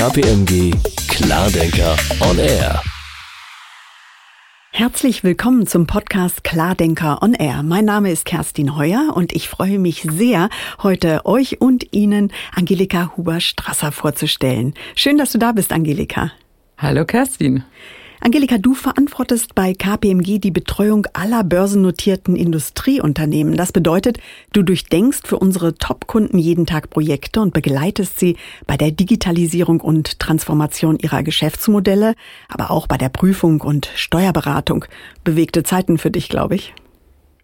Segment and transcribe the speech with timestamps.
[0.00, 0.72] KPMG
[1.08, 2.82] Klardenker on Air.
[4.72, 7.62] Herzlich willkommen zum Podcast Klardenker on Air.
[7.62, 10.48] Mein Name ist Kerstin Heuer und ich freue mich sehr,
[10.82, 14.72] heute euch und Ihnen Angelika Huber-Strasser vorzustellen.
[14.96, 16.32] Schön, dass du da bist, Angelika.
[16.78, 17.64] Hallo, Kerstin.
[18.22, 23.56] Angelika, du verantwortest bei KPMG die Betreuung aller börsennotierten Industrieunternehmen.
[23.56, 24.18] Das bedeutet,
[24.52, 30.18] du durchdenkst für unsere Top-Kunden jeden Tag Projekte und begleitest sie bei der Digitalisierung und
[30.18, 32.14] Transformation ihrer Geschäftsmodelle,
[32.48, 34.84] aber auch bei der Prüfung und Steuerberatung.
[35.24, 36.74] Bewegte Zeiten für dich, glaube ich.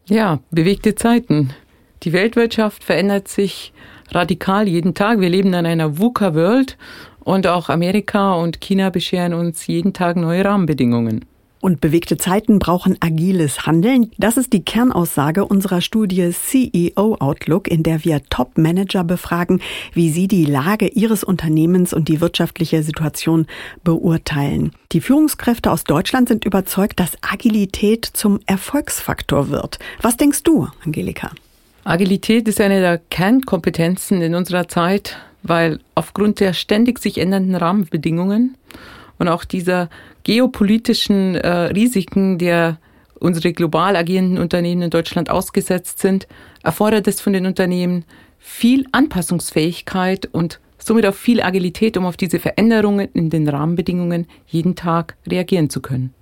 [0.04, 1.54] Ja, bewegte Zeiten.
[2.02, 3.72] Die Weltwirtschaft verändert sich
[4.10, 5.20] radikal jeden Tag.
[5.20, 6.76] Wir leben in einer VUCA-World
[7.26, 11.24] und auch Amerika und China bescheren uns jeden Tag neue Rahmenbedingungen.
[11.60, 14.12] Und bewegte Zeiten brauchen agiles Handeln.
[14.16, 19.60] Das ist die Kernaussage unserer Studie CEO Outlook, in der wir Top-Manager befragen,
[19.92, 23.48] wie sie die Lage ihres Unternehmens und die wirtschaftliche Situation
[23.82, 24.70] beurteilen.
[24.92, 29.80] Die Führungskräfte aus Deutschland sind überzeugt, dass Agilität zum Erfolgsfaktor wird.
[30.00, 31.32] Was denkst du, Angelika?
[31.82, 35.16] Agilität ist eine der Kernkompetenzen in unserer Zeit
[35.48, 38.56] weil aufgrund der ständig sich ändernden Rahmenbedingungen
[39.18, 39.88] und auch dieser
[40.24, 42.78] geopolitischen äh, Risiken, der
[43.18, 46.26] unsere global agierenden Unternehmen in Deutschland ausgesetzt sind,
[46.62, 48.04] erfordert es von den Unternehmen
[48.38, 54.76] viel Anpassungsfähigkeit und somit auch viel Agilität, um auf diese Veränderungen in den Rahmenbedingungen jeden
[54.76, 56.12] Tag reagieren zu können.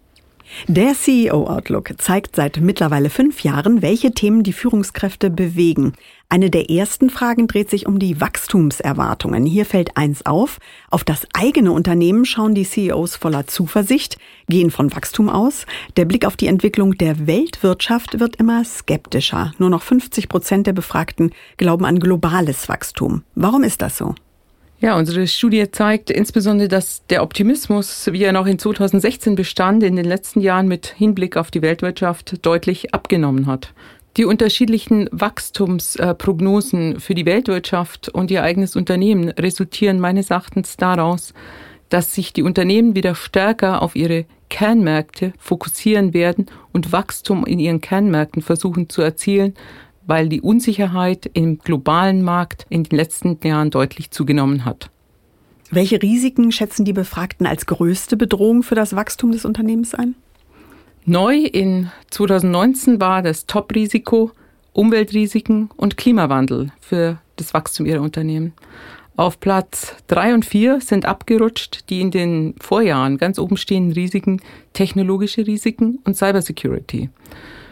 [0.68, 5.94] Der CEO Outlook zeigt seit mittlerweile fünf Jahren, welche Themen die Führungskräfte bewegen.
[6.28, 9.46] Eine der ersten Fragen dreht sich um die Wachstumserwartungen.
[9.46, 10.58] Hier fällt eins auf.
[10.90, 15.66] Auf das eigene Unternehmen schauen die CEOs voller Zuversicht, gehen von Wachstum aus.
[15.96, 19.52] Der Blick auf die Entwicklung der Weltwirtschaft wird immer skeptischer.
[19.58, 23.22] Nur noch 50 Prozent der Befragten glauben an globales Wachstum.
[23.34, 24.14] Warum ist das so?
[24.84, 29.96] Ja, unsere Studie zeigt insbesondere, dass der Optimismus, wie er noch in 2016 bestand, in
[29.96, 33.72] den letzten Jahren mit Hinblick auf die Weltwirtschaft deutlich abgenommen hat.
[34.18, 41.32] Die unterschiedlichen Wachstumsprognosen für die Weltwirtschaft und ihr eigenes Unternehmen resultieren meines Erachtens daraus,
[41.88, 47.80] dass sich die Unternehmen wieder stärker auf ihre Kernmärkte fokussieren werden und Wachstum in ihren
[47.80, 49.54] Kernmärkten versuchen zu erzielen,
[50.06, 54.90] weil die Unsicherheit im globalen Markt in den letzten Jahren deutlich zugenommen hat.
[55.70, 60.14] Welche Risiken schätzen die Befragten als größte Bedrohung für das Wachstum des Unternehmens ein?
[61.06, 64.30] Neu in 2019 war das Top-Risiko
[64.72, 68.52] Umweltrisiken und Klimawandel für das Wachstum ihrer Unternehmen.
[69.16, 74.40] Auf Platz drei und vier sind abgerutscht die in den Vorjahren ganz oben stehenden Risiken
[74.72, 77.10] technologische Risiken und Cybersecurity.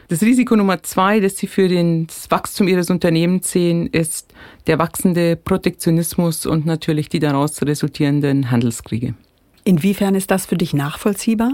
[0.08, 4.32] Das Risiko Nummer zwei, das Sie für das Wachstum Ihres Unternehmens sehen, ist
[4.66, 9.14] der wachsende Protektionismus und natürlich die daraus resultierenden Handelskriege.
[9.64, 11.52] Inwiefern ist das für dich nachvollziehbar?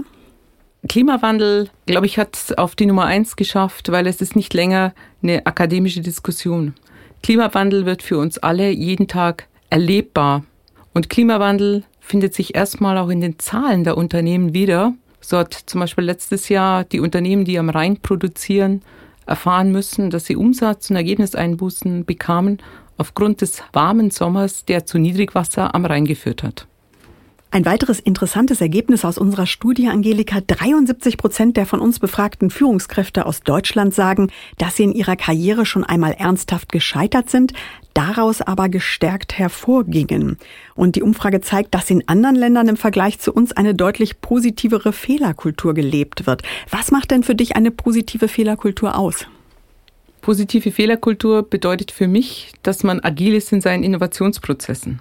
[0.87, 4.93] Klimawandel, glaube ich, hat es auf die Nummer eins geschafft, weil es ist nicht länger
[5.21, 6.73] eine akademische Diskussion.
[7.21, 10.43] Klimawandel wird für uns alle jeden Tag erlebbar.
[10.93, 14.93] Und Klimawandel findet sich erstmal auch in den Zahlen der Unternehmen wieder.
[15.21, 18.81] So hat zum Beispiel letztes Jahr die Unternehmen, die am Rhein produzieren,
[19.25, 22.59] erfahren müssen, dass sie Umsatz- und Ergebniseinbußen bekamen
[22.97, 26.68] aufgrund des warmen Sommers, der zu Niedrigwasser am Rhein geführt hat.
[27.51, 33.25] Ein weiteres interessantes Ergebnis aus unserer Studie, Angelika, 73 Prozent der von uns befragten Führungskräfte
[33.25, 34.29] aus Deutschland sagen,
[34.59, 37.53] dass sie in ihrer Karriere schon einmal ernsthaft gescheitert sind,
[37.95, 40.37] daraus aber gestärkt hervorgingen.
[40.75, 44.93] Und die Umfrage zeigt, dass in anderen Ländern im Vergleich zu uns eine deutlich positivere
[44.93, 46.43] Fehlerkultur gelebt wird.
[46.69, 49.25] Was macht denn für dich eine positive Fehlerkultur aus?
[50.21, 54.99] Positive Fehlerkultur bedeutet für mich, dass man agil ist in seinen Innovationsprozessen.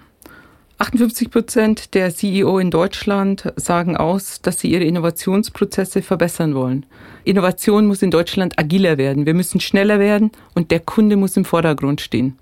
[0.81, 6.87] 58 Prozent der CEO in Deutschland sagen aus, dass sie ihre Innovationsprozesse verbessern wollen.
[7.25, 9.27] Innovation muss in Deutschland agiler werden.
[9.27, 12.39] Wir müssen schneller werden und der Kunde muss im Vordergrund stehen.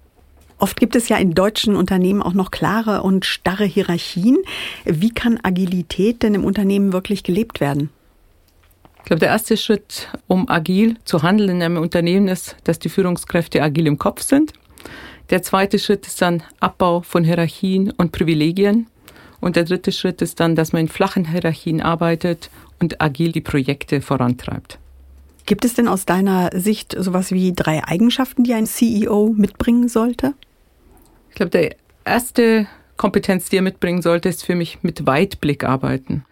[0.59, 4.37] Oft gibt es ja in deutschen Unternehmen auch noch klare und starre Hierarchien.
[4.85, 7.89] Wie kann Agilität denn im Unternehmen wirklich gelebt werden?
[8.99, 12.91] Ich glaube, der erste Schritt, um agil zu handeln in einem Unternehmen, ist, dass die
[12.91, 14.53] Führungskräfte agil im Kopf sind.
[15.31, 18.87] Der zweite Schritt ist dann Abbau von Hierarchien und Privilegien.
[19.41, 22.51] Und der dritte Schritt ist dann, dass man in flachen Hierarchien arbeitet
[22.81, 24.79] und agil die Projekte vorantreibt.
[25.47, 30.35] Gibt es denn aus deiner Sicht sowas wie drei Eigenschaften, die ein CEO mitbringen sollte?
[31.31, 36.25] Ich glaube, der erste Kompetenz, die er mitbringen sollte, ist für mich mit Weitblick arbeiten.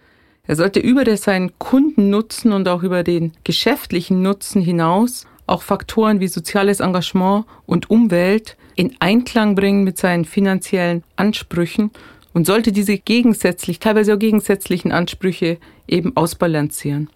[0.47, 6.29] Er sollte über seinen Kundennutzen und auch über den geschäftlichen Nutzen hinaus auch Faktoren wie
[6.29, 11.91] soziales Engagement und Umwelt in Einklang bringen mit seinen finanziellen Ansprüchen
[12.33, 17.09] und sollte diese gegensätzlich, teilweise auch gegensätzlichen Ansprüche eben ausbalancieren.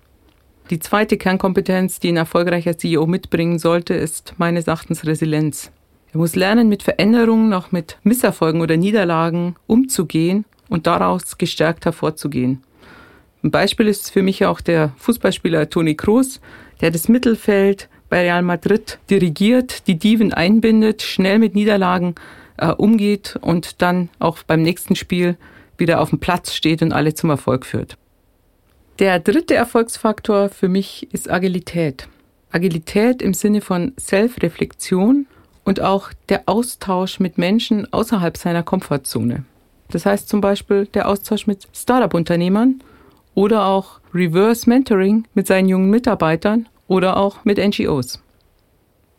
[0.71, 5.73] Die zweite Kernkompetenz, die ein erfolgreicher CEO mitbringen sollte, ist meines Erachtens Resilienz.
[6.13, 12.63] Er muss lernen, mit Veränderungen, auch mit Misserfolgen oder Niederlagen umzugehen und daraus gestärkt hervorzugehen.
[13.43, 16.41] Ein Beispiel ist für mich auch der Fußballspieler Toni Kroos,
[16.81, 22.15] der das Mittelfeld bei Real Madrid dirigiert, die Diven einbindet, schnell mit Niederlagen
[22.57, 25.37] äh, umgeht und dann auch beim nächsten Spiel
[25.77, 27.97] wieder auf dem Platz steht und alle zum Erfolg führt.
[28.99, 32.09] Der dritte Erfolgsfaktor für mich ist Agilität.
[32.51, 35.27] Agilität im Sinne von Selbstreflexion
[35.65, 39.45] und auch der Austausch mit Menschen außerhalb seiner Komfortzone.
[39.91, 42.83] Das heißt zum Beispiel der Austausch mit Startup-Unternehmern
[43.35, 48.21] oder auch Reverse Mentoring mit seinen jungen Mitarbeitern oder auch mit NGOs.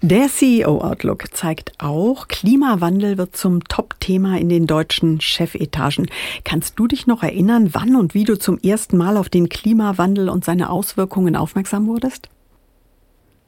[0.02, 6.08] Der CEO Outlook zeigt auch, Klimawandel wird zum Top-Thema in den deutschen Chefetagen.
[6.46, 10.30] Kannst du dich noch erinnern, wann und wie du zum ersten Mal auf den Klimawandel
[10.30, 12.30] und seine Auswirkungen aufmerksam wurdest?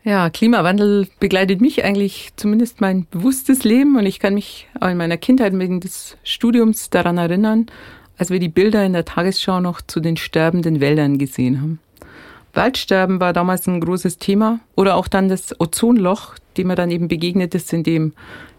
[0.03, 4.97] Ja, Klimawandel begleitet mich eigentlich zumindest mein bewusstes Leben und ich kann mich auch in
[4.97, 7.67] meiner Kindheit wegen des Studiums daran erinnern,
[8.17, 11.79] als wir die Bilder in der Tagesschau noch zu den sterbenden Wäldern gesehen haben.
[12.53, 14.59] Waldsterben war damals ein großes Thema.
[14.75, 18.13] Oder auch dann das Ozonloch, dem mir dann eben begegnet ist, in dem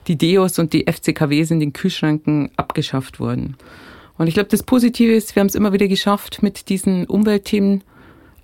[0.08, 3.56] die Deos und die FCKWs in den Kühlschränken abgeschafft wurden.
[4.18, 7.82] Und ich glaube, das Positive ist, wir haben es immer wieder geschafft, mit diesen Umweltthemen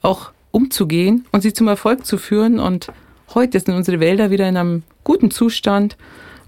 [0.03, 2.59] auch umzugehen und sie zum Erfolg zu führen.
[2.59, 2.89] Und
[3.35, 5.97] heute sind unsere Wälder wieder in einem guten Zustand.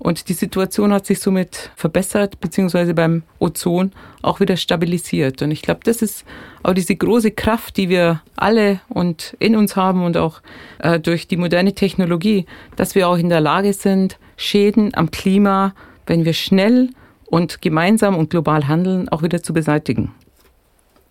[0.00, 3.92] Und die Situation hat sich somit verbessert, beziehungsweise beim Ozon
[4.22, 5.42] auch wieder stabilisiert.
[5.42, 6.24] Und ich glaube, das ist
[6.62, 10.40] auch diese große Kraft, die wir alle und in uns haben und auch
[10.78, 15.74] äh, durch die moderne Technologie, dass wir auch in der Lage sind, Schäden am Klima,
[16.06, 16.88] wenn wir schnell
[17.26, 20.14] und gemeinsam und global handeln, auch wieder zu beseitigen.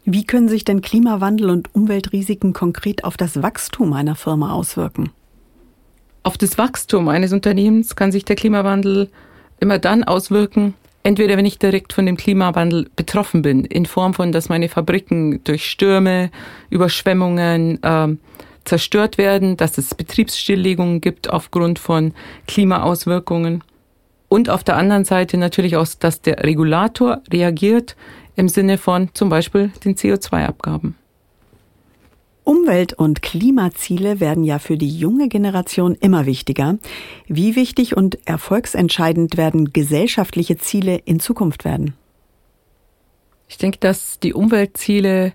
[0.03, 5.12] Wie können sich denn Klimawandel und Umweltrisiken konkret auf das Wachstum einer Firma auswirken?
[6.24, 9.10] Auf das Wachstum eines Unternehmens kann sich der Klimawandel
[9.60, 10.74] immer dann auswirken,
[11.04, 15.44] entweder wenn ich direkt von dem Klimawandel betroffen bin, in Form von, dass meine Fabriken
[15.44, 16.30] durch Stürme,
[16.69, 18.07] Überschwemmungen äh,
[18.66, 22.13] zerstört werden, dass es Betriebsstilllegungen gibt aufgrund von
[22.48, 23.63] Klimaauswirkungen.
[24.27, 27.95] Und auf der anderen Seite natürlich auch, dass der Regulator reagiert
[28.36, 30.98] im Sinne von zum Beispiel den CO2-Abgaben.
[32.49, 36.79] Umwelt- und Klimaziele werden ja für die junge Generation immer wichtiger.
[37.27, 41.93] Wie wichtig und erfolgsentscheidend werden gesellschaftliche Ziele in Zukunft werden?
[43.47, 45.33] Ich denke, dass die Umweltziele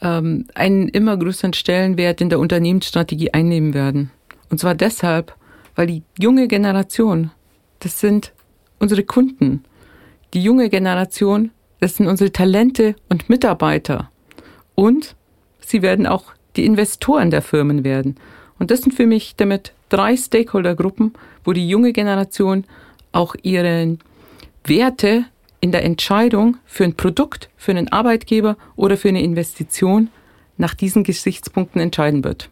[0.00, 4.12] ähm, einen immer größeren Stellenwert in der Unternehmensstrategie einnehmen werden.
[4.48, 5.34] Und zwar deshalb,
[5.74, 7.32] weil die junge Generation,
[7.80, 8.32] das sind
[8.78, 9.64] unsere Kunden.
[10.34, 14.12] Die junge Generation, das sind unsere Talente und Mitarbeiter.
[14.76, 15.16] Und
[15.58, 18.16] sie werden auch die Investoren der Firmen werden.
[18.58, 21.12] Und das sind für mich damit drei Stakeholdergruppen,
[21.44, 22.64] wo die junge Generation
[23.12, 23.98] auch ihre
[24.64, 25.24] Werte
[25.60, 30.10] in der Entscheidung für ein Produkt, für einen Arbeitgeber oder für eine Investition
[30.56, 32.50] nach diesen Gesichtspunkten entscheiden wird.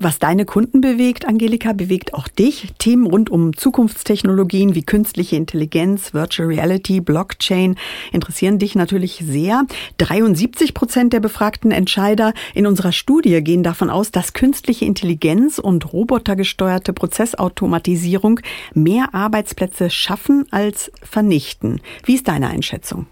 [0.00, 2.74] Was deine Kunden bewegt, Angelika, bewegt auch dich.
[2.78, 7.76] Themen rund um Zukunftstechnologien wie künstliche Intelligenz, Virtual Reality, Blockchain
[8.10, 9.64] interessieren dich natürlich sehr.
[9.98, 15.92] 73 Prozent der befragten Entscheider in unserer Studie gehen davon aus, dass künstliche Intelligenz und
[15.92, 18.40] robotergesteuerte Prozessautomatisierung
[18.74, 21.80] mehr Arbeitsplätze schaffen als vernichten.
[22.04, 23.06] Wie ist deine Einschätzung?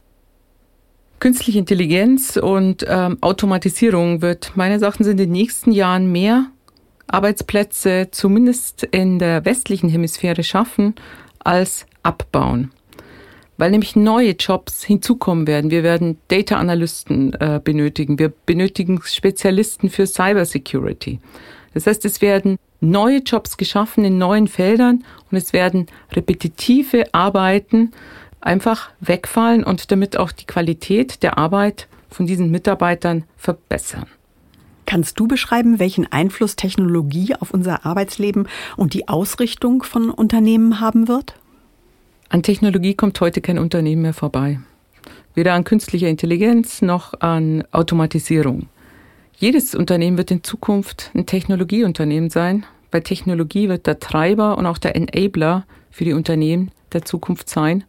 [1.21, 6.51] Künstliche Intelligenz und ähm, Automatisierung wird meines Erachtens in den nächsten Jahren mehr
[7.13, 10.95] Arbeitsplätze zumindest in der westlichen Hemisphäre schaffen
[11.41, 12.71] als abbauen.
[13.59, 15.71] Weil nämlich neue Jobs hinzukommen werden.
[15.71, 18.19] Wir werden Data Analysten äh, benötigen.
[18.19, 21.21] Wir benötigen Spezialisten für Cybersecurity.
[21.75, 27.93] Das heißt, es werden neue Jobs geschaffen in neuen Feldern und es werden repetitive Arbeiten
[28.41, 34.07] einfach wegfallen und damit auch die Qualität der Arbeit von diesen Mitarbeitern verbessern.
[34.87, 41.09] Kannst du beschreiben, welchen Einfluss Technologie auf unser Arbeitsleben und die Ausrichtung von Unternehmen haben
[41.09, 41.35] wird?
[42.29, 44.61] An Technologie kommt heute kein Unternehmen mehr vorbei.
[45.35, 48.69] Weder an künstlicher Intelligenz noch an Automatisierung.
[49.37, 54.79] Jedes Unternehmen wird in Zukunft ein Technologieunternehmen sein, weil Technologie wird der Treiber und auch
[54.79, 57.85] der Enabler für die Unternehmen der Zukunft sein.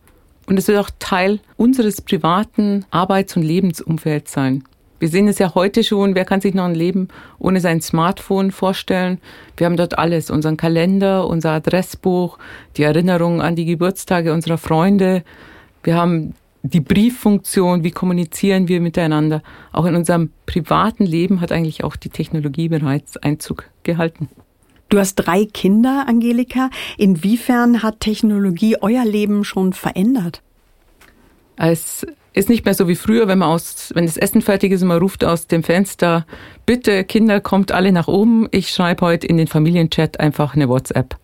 [0.46, 4.64] Und es wird auch Teil unseres privaten Arbeits- und Lebensumfelds sein.
[5.04, 8.52] Wir sehen es ja heute schon, wer kann sich noch ein Leben ohne sein Smartphone
[8.52, 9.18] vorstellen?
[9.58, 12.38] Wir haben dort alles, unseren Kalender, unser Adressbuch,
[12.78, 15.26] die Erinnerungen an die Geburtstage unserer Freunde.
[15.84, 19.44] Wir haben die Brieffunktion, wie kommunizieren wir miteinander.
[19.74, 24.30] Auch in unserem privaten Leben hat eigentlich auch die Technologie bereits Einzug gehalten.
[24.88, 26.70] Du hast drei Kinder, Angelika.
[26.98, 30.42] Inwiefern hat Technologie euer Leben schon verändert?
[31.56, 34.82] Es ist nicht mehr so wie früher, wenn man aus, wenn das Essen fertig ist
[34.82, 36.26] und man ruft aus dem Fenster,
[36.66, 38.48] bitte Kinder, kommt alle nach oben.
[38.52, 41.16] Ich schreibe heute in den Familienchat einfach eine WhatsApp.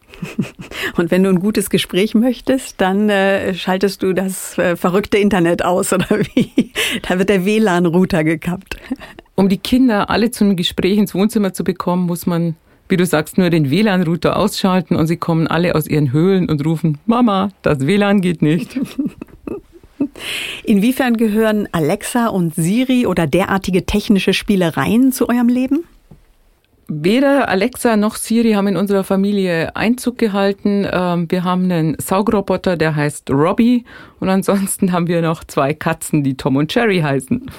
[0.98, 5.64] Und wenn du ein gutes Gespräch möchtest, dann äh, schaltest du das äh, verrückte Internet
[5.64, 6.72] aus oder wie?
[7.08, 8.78] Da wird der WLAN-Router gekappt.
[9.36, 12.58] Um die Kinder alle zum Gespräch ins Wohnzimmer zu bekommen, muss man
[12.90, 16.66] wie du sagst, nur den WLAN-Router ausschalten und sie kommen alle aus ihren Höhlen und
[16.66, 18.80] rufen, Mama, das WLAN geht nicht.
[20.64, 25.84] Inwiefern gehören Alexa und Siri oder derartige technische Spielereien zu eurem Leben?
[26.92, 30.88] Weder Alexa noch Siri haben in unserer Familie Einzug gehalten.
[30.92, 33.86] Ähm, wir haben einen Saugroboter, der heißt Robbie.
[34.20, 37.52] Und ansonsten haben wir noch zwei Katzen, die Tom und Jerry heißen.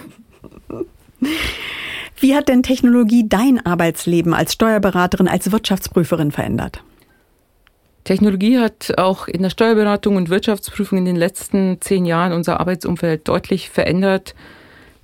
[2.18, 6.82] Wie hat denn Technologie dein Arbeitsleben als Steuerberaterin, als Wirtschaftsprüferin verändert?
[8.04, 13.28] Technologie hat auch in der Steuerberatung und Wirtschaftsprüfung in den letzten zehn Jahren unser Arbeitsumfeld
[13.28, 14.34] deutlich verändert.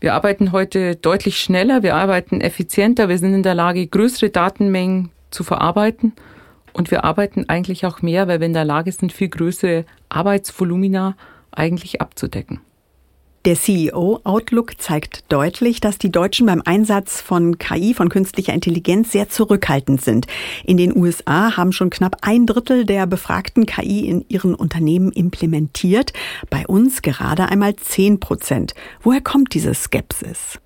[0.00, 5.10] Wir arbeiten heute deutlich schneller, wir arbeiten effizienter, wir sind in der Lage, größere Datenmengen
[5.30, 6.12] zu verarbeiten
[6.72, 11.16] und wir arbeiten eigentlich auch mehr, weil wir in der Lage sind, viel größere Arbeitsvolumina
[11.50, 12.60] eigentlich abzudecken.
[13.46, 19.12] Der CEO Outlook zeigt deutlich, dass die Deutschen beim Einsatz von KI, von künstlicher Intelligenz,
[19.12, 20.26] sehr zurückhaltend sind.
[20.64, 26.12] In den USA haben schon knapp ein Drittel der befragten KI in ihren Unternehmen implementiert.
[26.50, 28.74] Bei uns gerade einmal zehn Prozent.
[29.00, 30.58] Woher kommt diese Skepsis?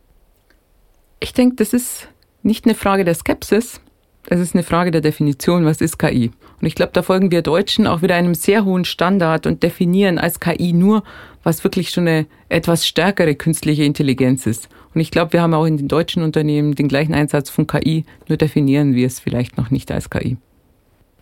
[1.20, 2.08] Ich denke, das ist
[2.42, 3.82] nicht eine Frage der Skepsis.
[4.26, 6.30] Es ist eine Frage der Definition, was ist KI?
[6.60, 10.18] Und ich glaube, da folgen wir Deutschen auch wieder einem sehr hohen Standard und definieren
[10.18, 11.02] als KI nur,
[11.42, 14.68] was wirklich schon eine etwas stärkere künstliche Intelligenz ist.
[14.94, 18.04] Und ich glaube, wir haben auch in den deutschen Unternehmen den gleichen Einsatz von KI,
[18.28, 20.36] nur definieren wir es vielleicht noch nicht als KI.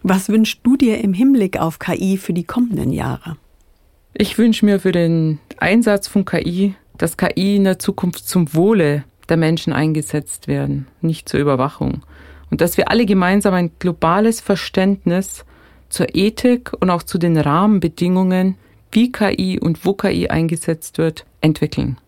[0.03, 3.37] Was wünschst du dir im Hinblick auf KI für die kommenden Jahre?
[4.15, 9.05] Ich wünsche mir für den Einsatz von KI, dass KI in der Zukunft zum Wohle
[9.29, 12.03] der Menschen eingesetzt werden, nicht zur Überwachung.
[12.51, 15.45] Und dass wir alle gemeinsam ein globales Verständnis
[15.89, 18.57] zur Ethik und auch zu den Rahmenbedingungen
[18.91, 21.99] wie KI und wo KI eingesetzt wird, entwickeln.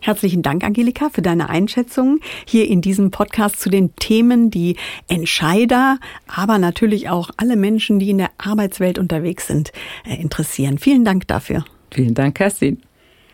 [0.00, 4.76] Herzlichen Dank, Angelika, für deine Einschätzung hier in diesem Podcast zu den Themen, die
[5.08, 9.72] Entscheider, aber natürlich auch alle Menschen, die in der Arbeitswelt unterwegs sind,
[10.04, 10.76] äh, interessieren.
[10.76, 11.64] Vielen Dank dafür.
[11.90, 12.82] Vielen Dank, Kerstin.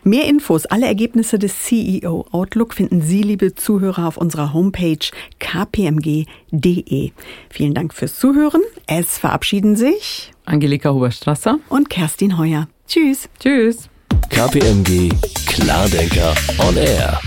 [0.03, 4.97] Mehr Infos, alle Ergebnisse des CEO Outlook finden Sie, liebe Zuhörer, auf unserer Homepage
[5.39, 7.11] kpmg.de.
[7.49, 8.61] Vielen Dank fürs Zuhören.
[8.87, 12.67] Es verabschieden sich Angelika Huberstrasser und Kerstin Heuer.
[12.87, 13.29] Tschüss.
[13.39, 13.89] Tschüss.
[14.29, 15.09] KPMG
[15.45, 16.33] Klardenker
[16.67, 17.19] on Air.